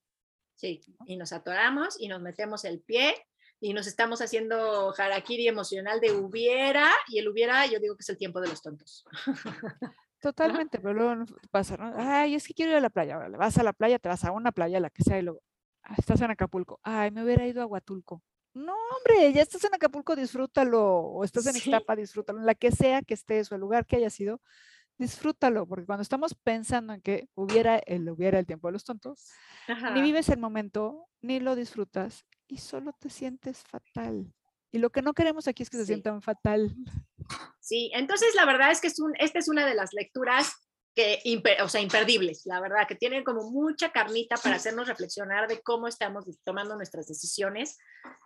Sí, 0.55 0.81
y 1.07 1.17
nos 1.17 1.33
atoramos 1.33 2.01
y 2.01 2.09
nos 2.09 2.21
metemos 2.21 2.65
el 2.65 2.81
pie 2.81 3.15
y 3.61 3.73
nos 3.73 3.87
estamos 3.87 4.21
haciendo 4.21 4.95
harakiri 4.97 5.49
emocional 5.49 6.01
de 6.01 6.13
hubiera, 6.13 6.91
y 7.09 7.19
el 7.19 7.29
hubiera, 7.29 7.67
yo 7.67 7.81
digo 7.81 7.97
que 7.97 8.03
es 8.03 8.09
el 8.09 8.19
tiempo 8.19 8.41
de 8.41 8.49
los 8.49 8.63
tontos. 8.63 9.05
Totalmente, 10.21 10.79
pero 10.81 10.95
luego 10.95 11.25
pasa, 11.51 11.77
¿no? 11.77 11.93
Ay, 11.97 12.35
es 12.35 12.47
que 12.47 12.55
quiero 12.55 12.73
ir 12.73 12.79
a 12.79 12.81
la 12.81 12.91
playa. 12.91 13.19
vas 13.37 13.57
a 13.59 13.63
la 13.63 13.73
playa, 13.73 13.99
te 13.99 14.09
vas 14.09 14.25
a 14.25 14.33
una 14.33 14.53
playa, 14.53 14.81
la 14.81 14.91
que 14.91 15.03
sea, 15.03 15.19
y 15.19 15.23
luego 15.23 15.43
ah, 15.83 15.95
estás 15.97 16.21
en 16.21 16.31
Acapulco. 16.31 16.81
Ay, 16.83 17.11
me 17.11 17.23
hubiera 17.23 17.47
ido 17.47 17.63
a 17.63 17.67
Huatulco. 17.67 18.23
No, 18.55 18.75
hombre, 18.97 19.33
ya 19.33 19.43
estás 19.43 19.63
en 19.65 19.75
Acapulco, 19.75 20.17
disfrútalo. 20.17 20.83
O 20.83 21.25
estás 21.25 21.47
en 21.47 21.55
sí. 21.55 21.73
disfrútalo. 21.97 22.41
La 22.41 22.57
que 22.57 22.73
sea 22.73 23.03
que 23.03 23.15
estés 23.15 23.53
o 23.53 23.55
el 23.55 23.61
lugar 23.61 23.87
que 23.87 23.97
haya 23.97 24.11
sido, 24.11 24.41
disfrútalo. 24.97 25.67
Porque 25.69 25.87
cuando 25.87 26.03
estamos 26.03 26.35
pensando 26.35 26.95
en 26.95 27.01
que 27.01 27.29
hubiera 27.37 27.79
el, 27.79 28.09
hubiera 28.11 28.41
el 28.41 28.47
tiempo 28.47 28.67
de 28.67 28.73
los 28.73 28.85
tontos, 28.85 29.31
ni 29.95 30.03
vives 30.03 30.29
el 30.31 30.41
momento, 30.41 31.07
ni 31.21 31.39
lo 31.39 31.55
disfrutas 31.55 32.27
y 32.49 32.59
solo 32.59 32.93
te 32.99 33.11
sientes 33.11 33.63
fatal. 33.63 34.33
Y 34.71 34.79
lo 34.79 34.91
que 34.91 35.03
no 35.03 35.15
queremos 35.15 35.49
aquí 35.49 35.63
es 35.63 35.71
que 35.71 35.77
se 35.79 35.87
sientan 35.87 36.21
fatal. 36.21 36.75
Sí, 37.61 37.91
entonces 37.95 38.35
la 38.35 38.45
verdad 38.45 38.71
es 38.71 38.81
que 38.81 38.89
es 38.89 38.99
un, 38.99 39.13
esta 39.19 39.39
es 39.39 39.49
una 39.49 39.67
de 39.67 39.75
las 39.75 39.93
lecturas 39.93 40.55
que, 40.95 41.23
o 41.63 41.69
sea, 41.69 41.81
imperdibles, 41.81 42.45
la 42.45 42.61
verdad, 42.61 42.89
que 42.89 42.97
tienen 42.97 43.23
como 43.23 43.51
mucha 43.51 43.93
carnita 43.93 44.37
para 44.37 44.57
hacernos 44.57 44.89
reflexionar 44.89 45.47
de 45.47 45.61
cómo 45.63 45.87
estamos 45.87 46.25
tomando 46.45 46.75
nuestras 46.75 47.07
decisiones, 47.07 47.79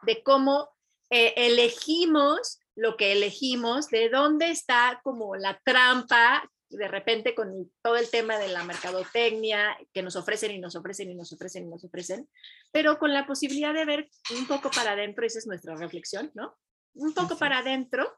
de 0.03 0.23
cómo 0.23 0.71
eh, 1.11 1.35
elegimos 1.37 2.61
lo 2.75 2.97
que 2.97 3.13
elegimos, 3.13 3.89
de 3.89 4.09
dónde 4.09 4.51
está 4.51 5.01
como 5.05 5.37
la 5.37 5.61
trampa 5.65 6.51
de 6.77 6.89
repente 6.89 7.35
con 7.35 7.71
todo 7.83 7.97
el 7.97 8.11
tema 8.11 8.39
de 8.39 8.49
la 8.49 8.65
mercadotecnia 8.65 9.77
que 9.93 10.03
nos 10.03 10.17
ofrecen 10.17 10.53
y 10.53 10.59
nos 10.59 10.77
ofrecen 10.77 11.11
y 11.11 11.15
nos 11.15 11.33
ofrecen 11.33 11.65
y 11.65 11.69
nos 11.69 11.85
ofrecen, 11.85 12.29
pero 12.73 12.99
con 12.99 13.13
la 13.13 13.27
posibilidad 13.27 13.75
de 13.75 13.85
ver 13.85 14.11
un 14.37 14.47
poco 14.47 14.71
para 14.71 14.93
adentro, 14.93 15.25
esa 15.25 15.39
es 15.39 15.47
nuestra 15.47 15.75
reflexión, 15.77 16.31
¿no? 16.35 16.57
Un 16.95 17.15
poco 17.15 17.39
para 17.39 17.59
adentro 17.59 18.13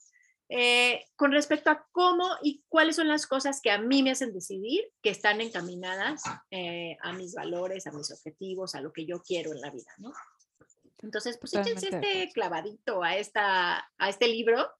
eh, 0.50 1.06
con 1.16 1.32
respecto 1.32 1.70
a 1.70 1.87
cómo 1.90 2.28
y 2.42 2.62
cuáles 2.68 2.96
son 2.96 3.08
las 3.08 3.26
cosas 3.26 3.61
que 3.62 3.70
a 3.70 3.78
mí 3.78 4.02
me 4.02 4.11
hacen 4.11 4.34
decidir 4.34 4.84
que 5.02 5.11
están 5.11 5.40
encaminadas 5.40 6.23
eh, 6.50 6.96
a 7.02 7.12
mis 7.12 7.34
valores, 7.34 7.87
a 7.87 7.92
mis 7.92 8.12
objetivos, 8.12 8.75
a 8.75 8.82
lo 8.82 8.92
que 8.92 9.06
yo 9.06 9.23
quiero 9.23 9.52
en 9.52 9.61
la 9.61 9.70
vida, 9.70 9.90
¿no? 9.99 10.12
Entonces, 11.02 11.38
pues 11.38 11.54
échense 11.54 11.88
este 11.88 12.30
clavadito 12.32 13.02
a, 13.02 13.16
esta, 13.16 13.90
a 13.99 14.08
este 14.08 14.26
libro, 14.28 14.70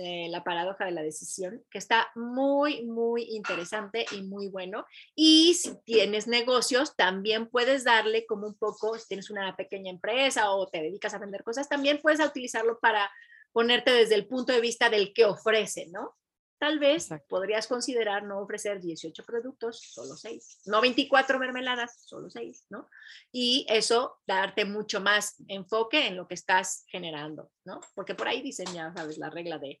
eh, 0.00 0.28
La 0.30 0.42
paradoja 0.42 0.84
de 0.84 0.92
la 0.92 1.02
decisión, 1.02 1.62
que 1.70 1.78
está 1.78 2.08
muy, 2.14 2.84
muy 2.84 3.24
interesante 3.24 4.06
y 4.12 4.22
muy 4.22 4.48
bueno. 4.48 4.86
Y 5.14 5.54
si 5.54 5.80
tienes 5.84 6.26
negocios, 6.26 6.96
también 6.96 7.48
puedes 7.48 7.84
darle 7.84 8.26
como 8.26 8.46
un 8.46 8.54
poco, 8.54 8.98
si 8.98 9.08
tienes 9.08 9.30
una 9.30 9.54
pequeña 9.56 9.90
empresa 9.90 10.50
o 10.50 10.66
te 10.68 10.82
dedicas 10.82 11.14
a 11.14 11.18
vender 11.18 11.44
cosas, 11.44 11.68
también 11.68 12.00
puedes 12.00 12.20
utilizarlo 12.20 12.78
para 12.80 13.10
ponerte 13.52 13.90
desde 13.92 14.14
el 14.14 14.26
punto 14.26 14.52
de 14.52 14.60
vista 14.60 14.88
del 14.90 15.12
que 15.12 15.24
ofrece, 15.24 15.86
¿no? 15.88 16.16
Tal 16.60 16.78
vez 16.78 17.08
podrías 17.26 17.66
considerar 17.66 18.22
no 18.24 18.38
ofrecer 18.38 18.82
18 18.82 19.24
productos, 19.24 19.80
solo 19.80 20.14
6, 20.14 20.60
no 20.66 20.82
24 20.82 21.38
mermeladas, 21.38 22.02
solo 22.04 22.28
6, 22.28 22.66
¿no? 22.68 22.90
Y 23.32 23.64
eso 23.66 24.18
darte 24.26 24.66
mucho 24.66 25.00
más 25.00 25.36
enfoque 25.48 26.06
en 26.06 26.16
lo 26.16 26.28
que 26.28 26.34
estás 26.34 26.84
generando, 26.88 27.50
¿no? 27.64 27.80
Porque 27.94 28.14
por 28.14 28.28
ahí 28.28 28.42
dicen, 28.42 28.66
ya 28.74 28.92
sabes, 28.94 29.16
la 29.16 29.30
regla 29.30 29.58
de 29.58 29.80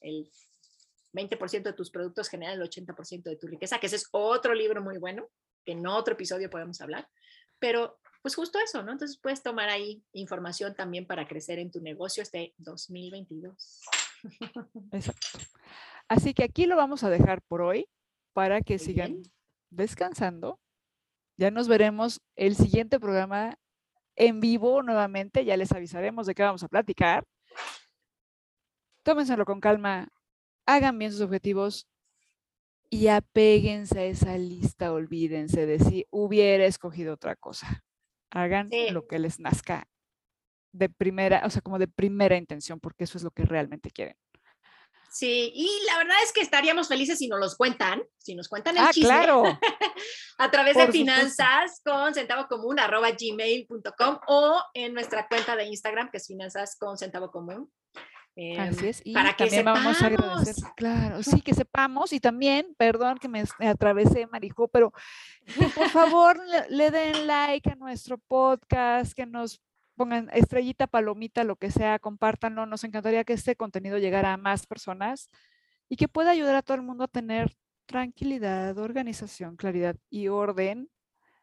el 0.00 0.28
20% 1.12 1.62
de 1.62 1.72
tus 1.74 1.92
productos 1.92 2.28
generan 2.28 2.60
el 2.60 2.68
80% 2.68 3.22
de 3.22 3.36
tu 3.36 3.46
riqueza, 3.46 3.78
que 3.78 3.86
ese 3.86 3.94
es 3.94 4.08
otro 4.10 4.52
libro 4.52 4.82
muy 4.82 4.98
bueno, 4.98 5.30
que 5.64 5.72
en 5.72 5.86
otro 5.86 6.14
episodio 6.14 6.50
podemos 6.50 6.80
hablar, 6.80 7.08
pero 7.60 8.00
pues 8.20 8.34
justo 8.34 8.58
eso, 8.58 8.82
¿no? 8.82 8.90
Entonces 8.90 9.16
puedes 9.22 9.44
tomar 9.44 9.68
ahí 9.68 10.02
información 10.12 10.74
también 10.74 11.06
para 11.06 11.28
crecer 11.28 11.60
en 11.60 11.70
tu 11.70 11.80
negocio 11.80 12.24
este 12.24 12.52
2022. 12.58 13.80
Exacto. 14.90 15.38
Así 16.08 16.34
que 16.34 16.44
aquí 16.44 16.66
lo 16.66 16.76
vamos 16.76 17.04
a 17.04 17.10
dejar 17.10 17.42
por 17.42 17.62
hoy 17.62 17.88
para 18.32 18.60
que 18.60 18.78
sigan 18.78 19.22
descansando. 19.70 20.60
Ya 21.36 21.50
nos 21.50 21.68
veremos 21.68 22.20
el 22.36 22.56
siguiente 22.56 23.00
programa 23.00 23.58
en 24.14 24.40
vivo 24.40 24.82
nuevamente. 24.82 25.44
Ya 25.44 25.56
les 25.56 25.72
avisaremos 25.72 26.26
de 26.26 26.34
qué 26.34 26.42
vamos 26.42 26.62
a 26.62 26.68
platicar. 26.68 27.24
Tómenselo 29.02 29.44
con 29.44 29.60
calma, 29.60 30.08
hagan 30.66 30.98
bien 30.98 31.12
sus 31.12 31.20
objetivos 31.20 31.86
y 32.90 33.08
apéguense 33.08 34.00
a 34.00 34.04
esa 34.04 34.38
lista. 34.38 34.92
Olvídense 34.92 35.66
de 35.66 35.78
si 35.78 36.06
hubiera 36.10 36.66
escogido 36.66 37.14
otra 37.14 37.36
cosa 37.36 37.84
hagan 38.30 38.70
lo 38.90 39.06
que 39.06 39.18
les 39.18 39.40
nazca 39.40 39.88
de 40.72 40.88
primera, 40.90 41.42
o 41.46 41.50
sea, 41.50 41.62
como 41.62 41.78
de 41.78 41.88
primera 41.88 42.36
intención, 42.36 42.80
porque 42.80 43.04
eso 43.04 43.16
es 43.16 43.24
lo 43.24 43.30
que 43.30 43.44
realmente 43.44 43.90
quieren. 43.90 44.16
Sí, 45.16 45.50
y 45.54 45.66
la 45.86 45.96
verdad 45.96 46.16
es 46.22 46.30
que 46.30 46.42
estaríamos 46.42 46.88
felices 46.88 47.18
si 47.18 47.26
nos 47.26 47.40
los 47.40 47.56
cuentan, 47.56 48.02
si 48.18 48.34
nos 48.34 48.48
cuentan 48.48 48.76
el 48.76 48.84
ah, 48.84 48.90
chisme 48.92 49.08
claro. 49.08 49.44
a 50.38 50.50
través 50.50 50.76
de 50.76 50.88
finanzas 50.88 51.80
con 51.82 52.12
centavo 52.12 52.46
común 52.48 52.78
arroba 52.78 53.08
gmail.com 53.12 54.18
o 54.26 54.62
en 54.74 54.92
nuestra 54.92 55.26
cuenta 55.26 55.56
de 55.56 55.64
Instagram 55.64 56.10
que 56.10 56.18
es 56.18 56.26
finanzas 56.26 56.76
con 56.78 56.98
centavo 56.98 57.30
común. 57.30 57.72
Así 58.58 58.80
em, 58.80 58.90
es. 58.90 59.00
Y 59.04 59.14
para 59.14 59.32
que 59.32 59.48
sepamos. 59.48 59.82
vamos 59.82 60.02
a 60.02 60.06
agradecer. 60.06 60.54
Claro, 60.76 61.22
sí, 61.22 61.40
que 61.40 61.54
sepamos. 61.54 62.12
Y 62.12 62.20
también, 62.20 62.74
perdón 62.76 63.16
que 63.16 63.28
me, 63.28 63.42
atravesé, 63.60 64.26
Marijo, 64.26 64.68
pero 64.68 64.92
por 65.74 65.88
favor 65.88 66.38
le, 66.68 66.90
den 66.90 67.26
like 67.26 67.70
a 67.70 67.74
nuestro 67.76 68.18
podcast, 68.18 69.14
que 69.14 69.24
nos 69.24 69.62
pongan 69.96 70.30
estrellita, 70.32 70.86
palomita, 70.86 71.44
lo 71.44 71.56
que 71.56 71.70
sea, 71.70 71.98
compártanlo. 71.98 72.66
Nos 72.66 72.84
encantaría 72.84 73.24
que 73.24 73.32
este 73.32 73.56
contenido 73.56 73.98
llegara 73.98 74.32
a 74.32 74.36
más 74.36 74.66
personas 74.66 75.30
y 75.88 75.96
que 75.96 76.08
pueda 76.08 76.30
ayudar 76.30 76.54
a 76.54 76.62
todo 76.62 76.76
el 76.76 76.82
mundo 76.82 77.04
a 77.04 77.08
tener 77.08 77.56
tranquilidad, 77.86 78.76
organización, 78.78 79.56
claridad 79.56 79.96
y 80.10 80.28
orden, 80.28 80.90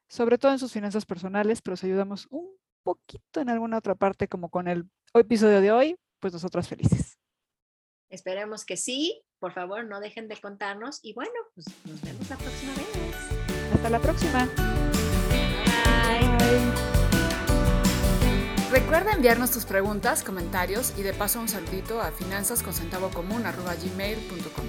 sobre 0.08 0.38
todo 0.38 0.52
en 0.52 0.60
sus 0.60 0.72
finanzas 0.72 1.06
personales, 1.06 1.62
pero 1.62 1.78
si 1.78 1.88
ayudamos 1.88 2.28
un 2.30 2.56
poquito 2.84 3.42
en 3.42 3.50
alguna 3.50 3.78
otra 3.78 3.96
parte, 3.96 4.28
como 4.28 4.50
con 4.50 4.68
el 4.68 4.90
episodio 5.14 5.62
de 5.62 5.72
hoy, 5.72 5.96
pues 6.20 6.34
nosotras 6.34 6.68
felices. 6.68 7.18
Esperemos 8.10 8.66
que 8.66 8.78
sí. 8.78 9.24
Por 9.40 9.54
favor, 9.54 9.86
no 9.86 10.00
dejen 10.00 10.28
de 10.28 10.38
contarnos 10.38 11.00
y 11.02 11.14
bueno, 11.14 11.34
pues 11.54 11.66
nos 11.86 12.02
vemos 12.02 12.30
la 12.30 12.38
próxima 12.38 12.74
vez. 12.76 13.74
Hasta 13.74 13.90
la 13.90 14.00
próxima. 14.00 14.48
Bye. 16.08 16.93
Recuerda 18.74 19.12
enviarnos 19.12 19.52
tus 19.52 19.66
preguntas, 19.66 20.24
comentarios 20.24 20.94
y 20.98 21.04
de 21.04 21.14
paso 21.14 21.40
un 21.40 21.48
saludito 21.48 22.02
a 22.02 22.10
finanzasconcentavocomún.com. 22.10 24.66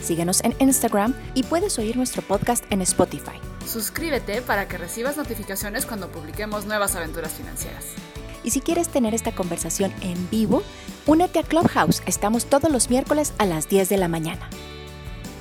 Síguenos 0.00 0.44
en 0.44 0.54
Instagram 0.60 1.12
y 1.34 1.42
puedes 1.42 1.76
oír 1.76 1.96
nuestro 1.96 2.22
podcast 2.22 2.64
en 2.70 2.82
Spotify. 2.82 3.40
Suscríbete 3.66 4.42
para 4.42 4.68
que 4.68 4.78
recibas 4.78 5.16
notificaciones 5.16 5.86
cuando 5.86 6.06
publiquemos 6.06 6.66
nuevas 6.66 6.94
aventuras 6.94 7.32
financieras. 7.32 7.84
Y 8.44 8.52
si 8.52 8.60
quieres 8.60 8.90
tener 8.90 9.12
esta 9.12 9.32
conversación 9.32 9.92
en 10.02 10.30
vivo, 10.30 10.62
únete 11.04 11.40
a 11.40 11.42
Clubhouse. 11.42 12.04
Estamos 12.06 12.46
todos 12.46 12.70
los 12.70 12.90
miércoles 12.90 13.34
a 13.38 13.44
las 13.44 13.68
10 13.68 13.88
de 13.88 13.96
la 13.96 14.06
mañana. 14.06 14.48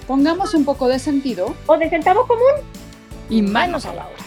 Pongamos 0.08 0.56
un 0.56 0.65
poco 0.65 0.88
de 0.88 0.97
sentido 0.97 1.56
o 1.67 1.77
de 1.77 1.88
centavo 1.91 2.25
común 2.25 2.65
y 3.30 3.43
manos 3.43 3.86
a 3.86 3.93
la 3.93 4.08
obra. 4.08 4.26